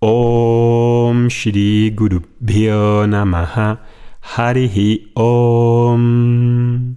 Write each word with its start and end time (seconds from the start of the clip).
Om 0.00 1.26
Shri 1.26 1.90
Guru 1.90 2.20
Namaha 2.40 3.80
Harihi 4.20 5.10
Om. 5.14 6.96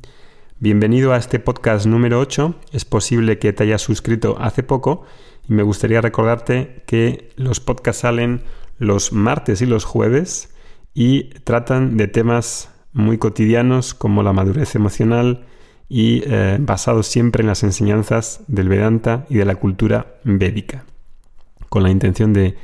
Bienvenido 0.60 1.12
a 1.12 1.18
este 1.18 1.40
podcast 1.40 1.88
número 1.88 2.20
8. 2.20 2.54
Es 2.72 2.86
posible 2.86 3.40
que 3.40 3.54
te 3.54 3.64
hayas 3.64 3.82
suscrito 3.82 4.38
hace 4.40 4.62
poco 4.62 5.04
y 5.50 5.54
me 5.54 5.64
gustaría 5.64 6.00
recordarte 6.00 6.84
que 6.86 7.32
los 7.38 7.60
podcasts 7.60 8.02
salen 8.02 8.44
los 8.78 9.14
martes 9.14 9.64
y 9.64 9.66
los 9.66 9.84
jueves 9.84 10.54
y 10.94 11.30
tratan 11.44 11.98
de 11.98 12.08
temas 12.08 12.70
muy 12.94 13.18
cotidianos 13.18 13.96
como 13.96 14.22
la 14.22 14.32
madurez 14.32 14.76
emocional 14.76 15.48
y 15.90 16.22
eh, 16.28 16.60
basados 16.60 17.08
siempre 17.08 17.42
en 17.42 17.48
las 17.48 17.64
enseñanzas 17.64 18.42
del 18.48 18.70
Vedanta 18.70 19.26
y 19.28 19.38
de 19.38 19.46
la 19.46 19.56
cultura 19.56 20.20
védica, 20.24 20.86
con 21.68 21.82
la 21.82 21.90
intención 21.90 22.32
de 22.32 22.56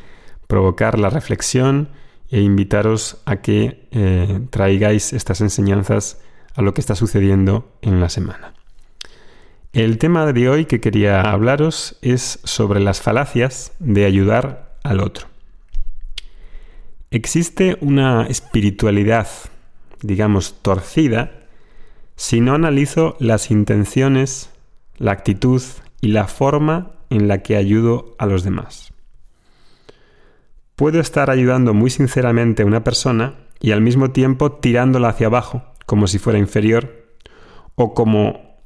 provocar 0.47 0.97
la 0.97 1.09
reflexión 1.09 1.89
e 2.29 2.41
invitaros 2.41 3.21
a 3.25 3.37
que 3.37 3.87
eh, 3.91 4.41
traigáis 4.49 5.13
estas 5.13 5.41
enseñanzas 5.41 6.19
a 6.55 6.61
lo 6.61 6.73
que 6.73 6.81
está 6.81 6.95
sucediendo 6.95 7.71
en 7.81 7.99
la 7.99 8.09
semana. 8.09 8.53
El 9.73 9.97
tema 9.97 10.31
de 10.31 10.49
hoy 10.49 10.65
que 10.65 10.81
quería 10.81 11.21
hablaros 11.21 11.97
es 12.01 12.39
sobre 12.43 12.79
las 12.79 13.01
falacias 13.01 13.73
de 13.79 14.05
ayudar 14.05 14.75
al 14.83 15.01
otro. 15.01 15.27
Existe 17.11 17.77
una 17.79 18.25
espiritualidad, 18.25 19.27
digamos, 20.01 20.61
torcida, 20.61 21.31
si 22.15 22.41
no 22.41 22.55
analizo 22.55 23.15
las 23.19 23.51
intenciones, 23.51 24.49
la 24.97 25.11
actitud 25.11 25.61
y 26.01 26.07
la 26.07 26.27
forma 26.27 26.93
en 27.09 27.27
la 27.27 27.43
que 27.43 27.55
ayudo 27.55 28.15
a 28.17 28.25
los 28.25 28.43
demás. 28.43 28.91
Puedo 30.77 30.99
estar 30.99 31.31
ayudando 31.31 31.73
muy 31.73 31.89
sinceramente 31.89 32.61
a 32.61 32.67
una 32.67 32.83
persona 32.83 33.33
y 33.59 33.71
al 33.71 33.81
mismo 33.81 34.11
tiempo 34.11 34.51
tirándola 34.51 35.09
hacia 35.09 35.25
abajo, 35.25 35.63
como 35.87 36.05
si 36.05 36.19
fuera 36.19 36.37
inferior, 36.37 37.15
o 37.73 37.95
como 37.95 38.59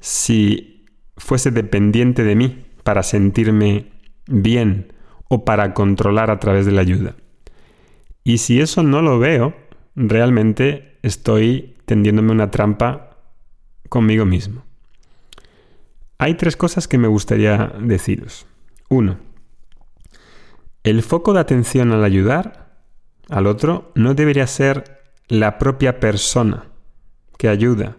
si 0.00 0.86
fuese 1.18 1.50
dependiente 1.50 2.24
de 2.24 2.36
mí 2.36 2.64
para 2.82 3.02
sentirme 3.02 3.92
bien 4.26 4.94
o 5.28 5.44
para 5.44 5.74
controlar 5.74 6.30
a 6.30 6.40
través 6.40 6.64
de 6.64 6.72
la 6.72 6.80
ayuda. 6.80 7.16
Y 8.24 8.38
si 8.38 8.62
eso 8.62 8.82
no 8.82 9.02
lo 9.02 9.18
veo, 9.18 9.54
realmente 9.94 10.96
estoy 11.02 11.76
tendiéndome 11.84 12.32
una 12.32 12.50
trampa 12.50 13.10
conmigo 13.90 14.24
mismo. 14.24 14.64
Hay 16.16 16.32
tres 16.36 16.56
cosas 16.56 16.88
que 16.88 16.96
me 16.96 17.08
gustaría 17.08 17.74
deciros. 17.78 18.46
Uno, 18.88 19.18
el 20.86 21.02
foco 21.02 21.32
de 21.32 21.40
atención 21.40 21.90
al 21.90 22.04
ayudar 22.04 22.68
al 23.28 23.48
otro 23.48 23.90
no 23.96 24.14
debería 24.14 24.46
ser 24.46 25.02
la 25.26 25.58
propia 25.58 25.98
persona 25.98 26.66
que 27.38 27.48
ayuda, 27.48 27.96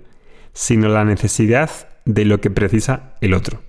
sino 0.53 0.87
la 0.87 1.03
necesidad 1.03 1.69
de 2.05 2.23
lo 2.23 2.39
que 2.39 2.49
precisa 2.49 3.15
el 3.19 3.33
otro. 3.33 3.61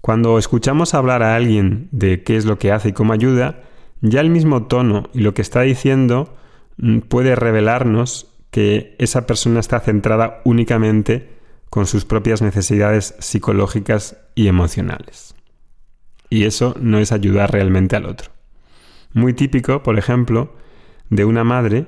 Cuando 0.00 0.38
escuchamos 0.38 0.94
hablar 0.94 1.24
a 1.24 1.34
alguien 1.34 1.88
de 1.90 2.22
qué 2.22 2.36
es 2.36 2.44
lo 2.44 2.56
que 2.56 2.70
hace 2.70 2.90
y 2.90 2.92
cómo 2.92 3.12
ayuda, 3.12 3.64
ya 4.00 4.20
el 4.20 4.30
mismo 4.30 4.68
tono 4.68 5.10
y 5.12 5.22
lo 5.22 5.34
que 5.34 5.42
está 5.42 5.62
diciendo 5.62 6.36
mm, 6.76 7.00
puede 7.00 7.34
revelarnos 7.34 8.28
que 8.52 8.94
esa 9.00 9.26
persona 9.26 9.58
está 9.58 9.80
centrada 9.80 10.40
únicamente 10.44 11.30
con 11.68 11.86
sus 11.86 12.04
propias 12.04 12.42
necesidades 12.42 13.16
psicológicas 13.18 14.18
y 14.36 14.46
emocionales. 14.46 15.34
Y 16.30 16.44
eso 16.44 16.74
no 16.80 16.98
es 16.98 17.12
ayudar 17.12 17.52
realmente 17.52 17.96
al 17.96 18.06
otro. 18.06 18.30
Muy 19.12 19.32
típico, 19.34 19.82
por 19.82 19.98
ejemplo, 19.98 20.54
de 21.10 21.24
una 21.24 21.44
madre 21.44 21.86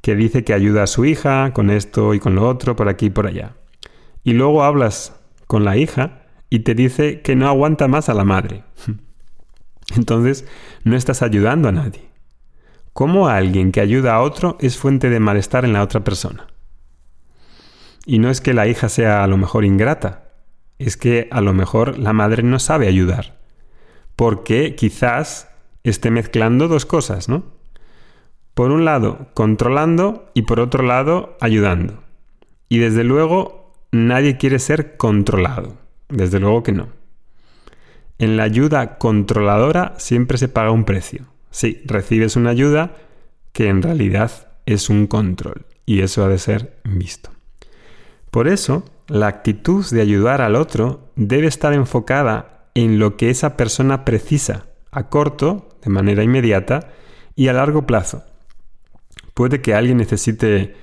que 0.00 0.14
dice 0.14 0.44
que 0.44 0.54
ayuda 0.54 0.84
a 0.84 0.86
su 0.86 1.04
hija 1.04 1.52
con 1.52 1.68
esto 1.68 2.14
y 2.14 2.20
con 2.20 2.34
lo 2.36 2.48
otro, 2.48 2.76
por 2.76 2.88
aquí 2.88 3.06
y 3.06 3.10
por 3.10 3.26
allá. 3.26 3.56
Y 4.22 4.32
luego 4.32 4.62
hablas 4.62 5.20
con 5.46 5.64
la 5.64 5.76
hija 5.76 6.22
y 6.48 6.60
te 6.60 6.74
dice 6.74 7.20
que 7.20 7.36
no 7.36 7.48
aguanta 7.48 7.88
más 7.88 8.08
a 8.08 8.14
la 8.14 8.24
madre. 8.24 8.62
Entonces, 9.96 10.46
no 10.84 10.96
estás 10.96 11.22
ayudando 11.22 11.68
a 11.68 11.72
nadie. 11.72 12.08
¿Cómo 12.92 13.28
alguien 13.28 13.72
que 13.72 13.80
ayuda 13.80 14.14
a 14.14 14.22
otro 14.22 14.56
es 14.60 14.76
fuente 14.78 15.10
de 15.10 15.20
malestar 15.20 15.64
en 15.64 15.72
la 15.72 15.82
otra 15.82 16.04
persona? 16.04 16.46
Y 18.06 18.18
no 18.18 18.30
es 18.30 18.40
que 18.40 18.54
la 18.54 18.66
hija 18.66 18.88
sea 18.88 19.22
a 19.22 19.26
lo 19.26 19.36
mejor 19.36 19.64
ingrata, 19.64 20.30
es 20.78 20.96
que 20.96 21.28
a 21.30 21.40
lo 21.40 21.52
mejor 21.52 21.98
la 21.98 22.12
madre 22.12 22.42
no 22.42 22.58
sabe 22.58 22.88
ayudar, 22.88 23.39
porque 24.20 24.74
quizás 24.76 25.48
esté 25.82 26.10
mezclando 26.10 26.68
dos 26.68 26.84
cosas, 26.84 27.30
¿no? 27.30 27.42
Por 28.52 28.70
un 28.70 28.84
lado, 28.84 29.28
controlando 29.32 30.30
y 30.34 30.42
por 30.42 30.60
otro 30.60 30.82
lado, 30.82 31.38
ayudando. 31.40 32.02
Y 32.68 32.80
desde 32.80 33.02
luego, 33.02 33.72
nadie 33.92 34.36
quiere 34.36 34.58
ser 34.58 34.98
controlado. 34.98 35.78
Desde 36.10 36.38
luego 36.38 36.62
que 36.62 36.72
no. 36.72 36.90
En 38.18 38.36
la 38.36 38.42
ayuda 38.42 38.98
controladora 38.98 39.94
siempre 39.96 40.36
se 40.36 40.48
paga 40.48 40.70
un 40.70 40.84
precio. 40.84 41.24
Sí, 41.50 41.80
recibes 41.86 42.36
una 42.36 42.50
ayuda 42.50 42.96
que 43.54 43.68
en 43.68 43.80
realidad 43.80 44.48
es 44.66 44.90
un 44.90 45.06
control 45.06 45.64
y 45.86 46.02
eso 46.02 46.26
ha 46.26 46.28
de 46.28 46.38
ser 46.38 46.76
visto. 46.84 47.30
Por 48.30 48.48
eso, 48.48 48.84
la 49.08 49.28
actitud 49.28 49.82
de 49.90 50.02
ayudar 50.02 50.42
al 50.42 50.56
otro 50.56 51.08
debe 51.16 51.46
estar 51.46 51.72
enfocada 51.72 52.59
en 52.74 52.98
lo 52.98 53.16
que 53.16 53.30
esa 53.30 53.56
persona 53.56 54.04
precisa, 54.04 54.66
a 54.90 55.08
corto, 55.08 55.68
de 55.82 55.90
manera 55.90 56.22
inmediata, 56.22 56.88
y 57.34 57.48
a 57.48 57.52
largo 57.52 57.86
plazo. 57.86 58.24
Puede 59.34 59.60
que 59.60 59.74
alguien 59.74 59.98
necesite 59.98 60.74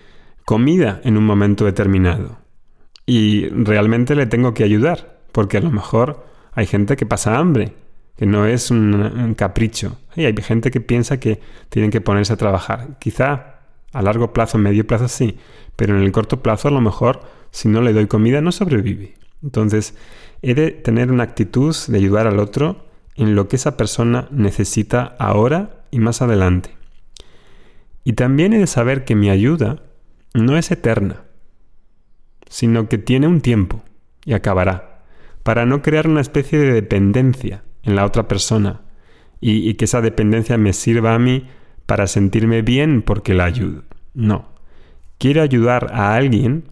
comida 0.46 1.02
en 1.04 1.18
un 1.18 1.26
momento 1.26 1.66
determinado 1.66 2.38
y 3.06 3.48
realmente 3.50 4.16
le 4.16 4.26
tengo 4.26 4.54
que 4.54 4.64
ayudar, 4.64 5.20
porque 5.32 5.58
a 5.58 5.62
lo 5.62 5.72
mejor 5.72 6.26
hay 6.54 6.66
gente 6.66 6.96
que 6.96 7.06
pasa 7.06 7.38
hambre 7.38 7.74
que 8.18 8.26
no 8.26 8.46
es 8.46 8.72
un, 8.72 9.36
capricho. 9.38 9.98
Y 10.16 10.26
hay 10.26 10.36
gente 10.42 10.72
que 10.72 10.82
piensa 10.82 11.20
que 11.20 11.40
tienen 11.70 11.92
que 11.92 12.02
ponerse 12.02 12.34
a 12.34 12.38
trabajar. 12.38 12.98
Quizá 13.00 13.60
a 13.94 14.02
largo 14.02 14.34
plazo, 14.34 14.58
medio 14.58 14.86
plazo 14.86 15.08
sí, 15.08 15.38
pero 15.76 15.96
en 15.96 16.04
el 16.04 16.12
corto 16.12 16.42
plazo 16.42 16.68
a 16.68 16.72
lo 16.72 16.82
mejor 16.82 17.22
si 17.52 17.70
no 17.70 17.82
le 17.82 17.94
doy 17.94 18.08
comida 18.08 18.42
no 18.42 18.52
sobrevive. 18.52 19.14
Entonces, 19.44 19.96
he 20.42 20.54
de 20.54 20.72
tener 20.72 21.12
una 21.12 21.24
actitud 21.24 21.76
de 21.88 21.98
ayudar 21.98 22.28
al 22.28 22.40
otro 22.40 22.86
en 23.16 23.36
lo 23.36 23.48
que 23.48 23.56
esa 23.56 23.78
persona 23.78 24.28
necesita 24.32 25.16
ahora 25.20 25.84
y 25.92 26.00
más 26.00 26.22
adelante. 26.22 26.76
Y 28.04 28.14
también 28.14 28.54
he 28.54 28.60
de 28.60 28.68
saber 28.68 29.04
que 29.04 29.16
mi 29.16 29.30
ayuda 29.30 29.84
no 30.34 30.58
es 30.58 30.72
eterna, 30.72 31.24
sino 32.48 32.88
que 32.88 32.98
tiene 32.98 33.28
un 33.28 33.42
tiempo 33.42 33.84
y 34.26 34.34
acabará, 34.34 35.04
para 35.44 35.66
no 35.66 35.82
crear 35.82 36.08
una 36.08 36.22
especie 36.22 36.60
de 36.60 36.74
dependencia 36.74 37.64
en 37.84 37.96
la 37.96 38.06
otra 38.06 38.28
persona 38.28 38.82
y, 39.40 39.74
que 39.76 39.86
esa 39.86 40.02
dependencia 40.02 40.58
me 40.58 40.74
sirva 40.74 41.14
a 41.14 41.20
mí 41.20 41.48
para 41.86 42.08
sentirme 42.08 42.62
bien 42.62 43.02
porque 43.02 43.34
la 43.34 43.46
ayudo. 43.46 43.84
No. 44.14 44.50
Quiero 45.18 45.42
ayudar 45.42 45.92
a 45.94 46.16
alguien 46.16 46.66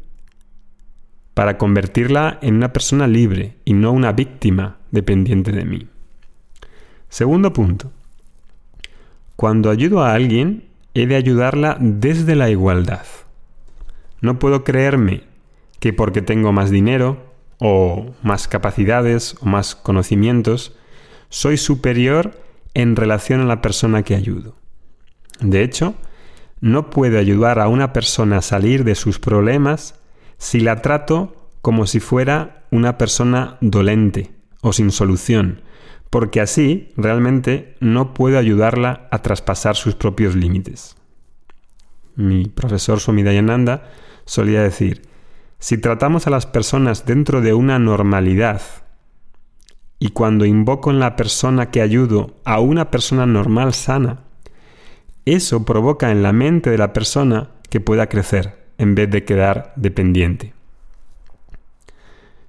para 1.35 1.57
convertirla 1.59 2.39
en 2.41 2.55
una 2.55 2.73
persona 2.73 3.07
libre 3.07 3.57
y 3.65 3.73
no 3.73 3.91
una 3.91 4.13
víctima 4.13 4.77
dependiente 4.89 5.51
de 5.51 5.65
mí. 5.65 5.87
Segundo 7.09 7.53
punto. 7.53 7.91
Cuando 9.35 9.69
ayudo 9.69 10.01
a 10.01 10.13
alguien, 10.13 10.69
he 10.93 11.05
de 11.05 11.17
ayudarla 11.17 11.77
desde 11.79 12.35
la 12.35 12.49
igualdad. 12.49 13.05
No 14.21 14.39
puedo 14.39 14.63
creerme 14.63 15.23
que 15.79 15.91
porque 15.91 16.21
tengo 16.21 16.53
más 16.53 16.71
dinero 16.71 17.33
o 17.59 18.13
más 18.23 18.47
capacidades 18.47 19.35
o 19.41 19.45
más 19.45 19.75
conocimientos, 19.75 20.77
soy 21.27 21.57
superior 21.57 22.39
en 22.73 22.95
relación 22.95 23.41
a 23.41 23.45
la 23.45 23.61
persona 23.61 24.03
que 24.03 24.15
ayudo. 24.15 24.55
De 25.41 25.63
hecho, 25.63 25.95
no 26.61 26.89
puedo 26.89 27.19
ayudar 27.19 27.59
a 27.59 27.67
una 27.67 27.91
persona 27.91 28.37
a 28.37 28.41
salir 28.41 28.85
de 28.85 28.95
sus 28.95 29.19
problemas 29.19 29.99
si 30.37 30.59
la 30.59 30.81
trato 30.81 31.49
como 31.61 31.87
si 31.87 31.99
fuera 31.99 32.65
una 32.71 32.97
persona 32.97 33.57
dolente 33.61 34.31
o 34.61 34.73
sin 34.73 34.91
solución, 34.91 35.61
porque 36.09 36.41
así 36.41 36.89
realmente 36.95 37.75
no 37.79 38.13
puedo 38.13 38.37
ayudarla 38.37 39.07
a 39.11 39.21
traspasar 39.21 39.75
sus 39.75 39.95
propios 39.95 40.35
límites. 40.35 40.95
Mi 42.15 42.45
profesor 42.45 42.99
Somidayananda 42.99 43.89
solía 44.25 44.61
decir, 44.61 45.03
si 45.59 45.77
tratamos 45.77 46.27
a 46.27 46.29
las 46.29 46.45
personas 46.45 47.05
dentro 47.05 47.41
de 47.41 47.53
una 47.53 47.79
normalidad 47.79 48.61
y 49.99 50.09
cuando 50.09 50.45
invoco 50.45 50.91
en 50.91 50.99
la 50.99 51.15
persona 51.15 51.71
que 51.71 51.81
ayudo 51.81 52.35
a 52.45 52.59
una 52.59 52.91
persona 52.91 53.25
normal 53.25 53.73
sana, 53.73 54.25
eso 55.25 55.65
provoca 55.65 56.11
en 56.11 56.21
la 56.21 56.33
mente 56.33 56.69
de 56.69 56.77
la 56.77 56.93
persona 56.93 57.49
que 57.69 57.79
pueda 57.79 58.07
crecer 58.07 58.64
en 58.77 58.95
vez 58.95 59.09
de 59.09 59.23
quedar 59.23 59.73
dependiente. 59.75 60.53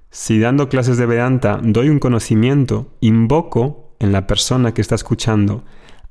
Si 0.09 0.39
dando 0.39 0.69
clases 0.69 0.97
de 0.97 1.05
Vedanta 1.05 1.59
doy 1.61 1.89
un 1.89 1.99
conocimiento, 1.99 2.87
invoco 3.01 3.93
en 3.99 4.11
la 4.11 4.27
persona 4.27 4.73
que 4.73 4.81
está 4.81 4.95
escuchando 4.95 5.63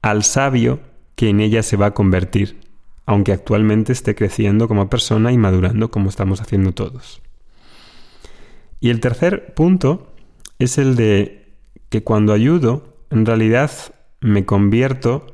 al 0.02 0.22
sabio 0.22 0.80
que 1.14 1.28
en 1.28 1.40
ella 1.40 1.62
se 1.62 1.76
va 1.76 1.86
a 1.86 1.94
convertir, 1.94 2.60
aunque 3.06 3.32
actualmente 3.32 3.92
esté 3.92 4.14
creciendo 4.14 4.68
como 4.68 4.90
persona 4.90 5.32
y 5.32 5.38
madurando 5.38 5.90
como 5.90 6.08
estamos 6.08 6.40
haciendo 6.40 6.72
todos. 6.72 7.22
Y 8.80 8.90
el 8.90 9.00
tercer 9.00 9.54
punto 9.54 10.12
es 10.58 10.78
el 10.78 10.96
de 10.96 11.54
que 11.88 12.02
cuando 12.02 12.32
ayudo, 12.32 12.96
en 13.10 13.24
realidad 13.24 13.70
me 14.20 14.44
convierto 14.44 15.26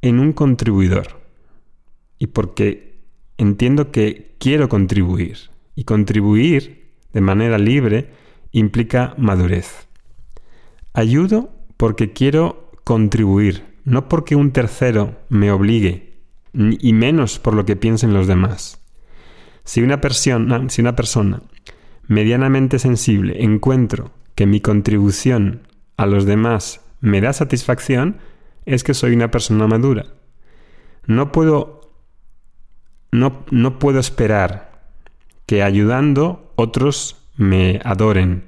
en 0.00 0.18
un 0.18 0.32
contribuidor. 0.32 1.20
Y 2.18 2.28
porque 2.28 2.91
entiendo 3.42 3.90
que 3.90 4.36
quiero 4.38 4.68
contribuir. 4.68 5.50
Y 5.74 5.84
contribuir 5.84 6.92
de 7.12 7.20
manera 7.20 7.58
libre 7.58 8.10
implica 8.52 9.14
madurez. 9.18 9.88
Ayudo 10.92 11.50
porque 11.76 12.12
quiero 12.12 12.70
contribuir, 12.84 13.64
no 13.84 14.08
porque 14.08 14.36
un 14.36 14.52
tercero 14.52 15.16
me 15.28 15.50
obligue, 15.50 16.20
y 16.54 16.92
menos 16.92 17.38
por 17.38 17.54
lo 17.54 17.64
que 17.64 17.76
piensen 17.76 18.12
los 18.12 18.26
demás. 18.26 18.80
Si 19.64 19.82
una 19.82 20.00
persona, 20.00 20.68
si 20.68 20.80
una 20.80 20.94
persona 20.94 21.42
medianamente 22.06 22.78
sensible 22.78 23.42
encuentro 23.42 24.10
que 24.34 24.46
mi 24.46 24.60
contribución 24.60 25.66
a 25.96 26.06
los 26.06 26.26
demás 26.26 26.80
me 27.00 27.20
da 27.20 27.32
satisfacción, 27.32 28.18
es 28.66 28.84
que 28.84 28.94
soy 28.94 29.14
una 29.14 29.30
persona 29.30 29.66
madura. 29.66 30.06
No 31.06 31.32
puedo, 31.32 31.81
no, 33.12 33.44
no 33.50 33.78
puedo 33.78 34.00
esperar 34.00 34.72
que 35.46 35.62
ayudando 35.62 36.52
otros 36.56 37.28
me 37.36 37.80
adoren 37.84 38.44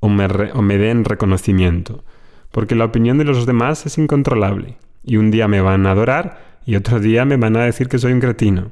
o 0.00 0.08
me, 0.08 0.26
o 0.26 0.62
me 0.62 0.78
den 0.78 1.04
reconocimiento, 1.04 2.04
porque 2.52 2.76
la 2.76 2.84
opinión 2.84 3.18
de 3.18 3.24
los 3.24 3.44
demás 3.44 3.84
es 3.86 3.98
incontrolable. 3.98 4.78
Y 5.04 5.16
un 5.16 5.30
día 5.30 5.48
me 5.48 5.60
van 5.60 5.86
a 5.86 5.92
adorar 5.92 6.60
y 6.64 6.76
otro 6.76 7.00
día 7.00 7.24
me 7.24 7.36
van 7.36 7.56
a 7.56 7.64
decir 7.64 7.88
que 7.88 7.98
soy 7.98 8.12
un 8.12 8.20
cretino. 8.20 8.70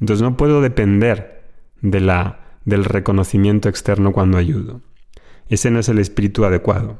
Entonces 0.00 0.22
no 0.22 0.36
puedo 0.36 0.60
depender 0.60 1.44
de 1.80 2.00
la, 2.00 2.40
del 2.64 2.84
reconocimiento 2.84 3.68
externo 3.68 4.12
cuando 4.12 4.36
ayudo. 4.36 4.82
Ese 5.48 5.70
no 5.70 5.78
es 5.78 5.88
el 5.88 5.98
espíritu 5.98 6.44
adecuado. 6.44 6.98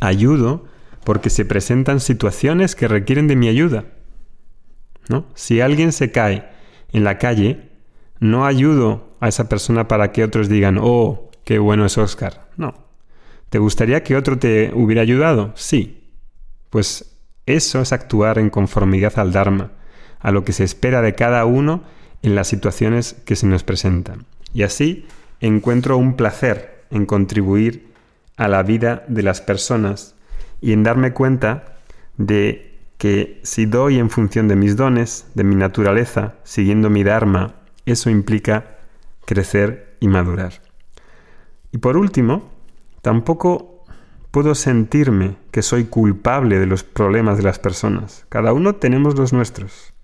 Ayudo 0.00 0.66
porque 1.04 1.30
se 1.30 1.44
presentan 1.44 2.00
situaciones 2.00 2.76
que 2.76 2.86
requieren 2.86 3.28
de 3.28 3.36
mi 3.36 3.48
ayuda. 3.48 3.86
¿no? 5.08 5.26
Si 5.34 5.60
alguien 5.60 5.92
se 5.92 6.12
cae 6.12 6.55
en 6.92 7.04
la 7.04 7.18
calle, 7.18 7.70
no 8.20 8.46
ayudo 8.46 9.16
a 9.20 9.28
esa 9.28 9.48
persona 9.48 9.88
para 9.88 10.12
que 10.12 10.24
otros 10.24 10.48
digan, 10.48 10.78
oh, 10.80 11.30
qué 11.44 11.58
bueno 11.58 11.86
es 11.86 11.98
Oscar. 11.98 12.48
No. 12.56 12.74
¿Te 13.50 13.58
gustaría 13.58 14.02
que 14.02 14.16
otro 14.16 14.38
te 14.38 14.72
hubiera 14.74 15.02
ayudado? 15.02 15.52
Sí. 15.54 16.10
Pues 16.70 17.16
eso 17.46 17.80
es 17.80 17.92
actuar 17.92 18.38
en 18.38 18.50
conformidad 18.50 19.18
al 19.18 19.32
Dharma, 19.32 19.70
a 20.20 20.32
lo 20.32 20.44
que 20.44 20.52
se 20.52 20.64
espera 20.64 21.02
de 21.02 21.14
cada 21.14 21.44
uno 21.44 21.84
en 22.22 22.34
las 22.34 22.48
situaciones 22.48 23.14
que 23.24 23.36
se 23.36 23.46
nos 23.46 23.62
presentan. 23.62 24.26
Y 24.52 24.62
así 24.62 25.06
encuentro 25.40 25.96
un 25.96 26.16
placer 26.16 26.84
en 26.90 27.06
contribuir 27.06 27.92
a 28.36 28.48
la 28.48 28.62
vida 28.62 29.04
de 29.08 29.22
las 29.22 29.40
personas 29.40 30.14
y 30.60 30.72
en 30.72 30.82
darme 30.82 31.12
cuenta 31.12 31.76
de 32.16 32.75
que 33.06 33.40
si 33.44 33.66
doy 33.66 34.00
en 34.00 34.10
función 34.10 34.48
de 34.48 34.56
mis 34.56 34.74
dones, 34.74 35.26
de 35.34 35.44
mi 35.44 35.54
naturaleza, 35.54 36.34
siguiendo 36.42 36.90
mi 36.90 37.04
Dharma, 37.04 37.54
eso 37.84 38.10
implica 38.10 38.78
crecer 39.24 39.96
y 40.00 40.08
madurar. 40.08 40.54
Y 41.70 41.78
por 41.78 41.96
último, 41.96 42.50
tampoco 43.02 43.84
puedo 44.32 44.56
sentirme 44.56 45.36
que 45.52 45.62
soy 45.62 45.84
culpable 45.84 46.58
de 46.58 46.66
los 46.66 46.82
problemas 46.82 47.36
de 47.36 47.44
las 47.44 47.60
personas. 47.60 48.26
Cada 48.28 48.52
uno 48.52 48.74
tenemos 48.74 49.16
los 49.16 49.32
nuestros. 49.32 49.94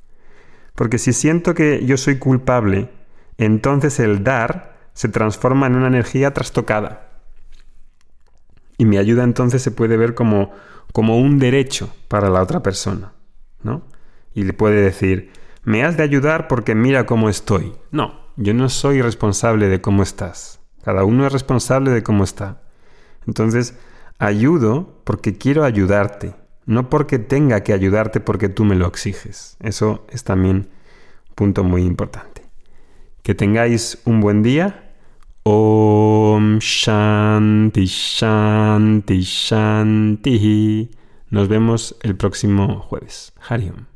Porque 0.76 0.98
si 0.98 1.12
siento 1.12 1.54
que 1.54 1.84
yo 1.84 1.96
soy 1.96 2.20
culpable, 2.20 2.88
entonces 3.36 3.98
el 3.98 4.22
dar 4.22 4.76
se 4.94 5.08
transforma 5.08 5.66
en 5.66 5.74
una 5.74 5.88
energía 5.88 6.32
trastocada 6.32 7.08
y 8.82 8.84
mi 8.84 8.96
ayuda 8.96 9.22
entonces 9.22 9.62
se 9.62 9.70
puede 9.70 9.96
ver 9.96 10.14
como, 10.14 10.50
como 10.92 11.18
un 11.18 11.38
derecho 11.38 11.94
para 12.08 12.28
la 12.30 12.42
otra 12.42 12.62
persona, 12.62 13.12
¿no? 13.62 13.82
Y 14.34 14.44
le 14.44 14.52
puede 14.52 14.82
decir, 14.82 15.30
me 15.64 15.84
has 15.84 15.96
de 15.96 16.02
ayudar 16.02 16.48
porque 16.48 16.74
mira 16.74 17.06
cómo 17.06 17.28
estoy. 17.28 17.74
No, 17.90 18.20
yo 18.36 18.54
no 18.54 18.68
soy 18.68 19.02
responsable 19.02 19.68
de 19.68 19.80
cómo 19.80 20.02
estás. 20.02 20.60
Cada 20.82 21.04
uno 21.04 21.26
es 21.26 21.32
responsable 21.32 21.90
de 21.90 22.02
cómo 22.02 22.24
está. 22.24 22.62
Entonces, 23.26 23.78
ayudo 24.18 25.00
porque 25.04 25.36
quiero 25.38 25.64
ayudarte, 25.64 26.34
no 26.66 26.90
porque 26.90 27.18
tenga 27.18 27.62
que 27.62 27.72
ayudarte 27.72 28.20
porque 28.20 28.48
tú 28.48 28.64
me 28.64 28.74
lo 28.74 28.86
exiges. 28.86 29.56
Eso 29.60 30.06
es 30.10 30.24
también 30.24 30.56
un 31.28 31.34
punto 31.34 31.64
muy 31.64 31.82
importante. 31.82 32.42
Que 33.22 33.34
tengáis 33.34 34.00
un 34.04 34.20
buen 34.20 34.42
día 34.42 34.91
Om 35.44 36.60
Shanti 36.60 37.86
Shanti 37.86 39.22
Shanti. 39.22 40.90
Nos 41.30 41.48
vemos 41.48 41.96
el 42.02 42.16
próximo 42.16 42.80
jueves. 42.80 43.32
Hariom. 43.48 43.91